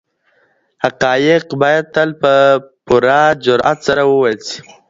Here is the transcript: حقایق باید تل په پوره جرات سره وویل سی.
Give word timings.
حقایق 0.83 1.45
باید 1.61 1.85
تل 1.95 2.09
په 2.21 2.33
پوره 2.85 3.21
جرات 3.45 3.77
سره 3.87 4.01
وویل 4.05 4.39
سی. 4.47 4.57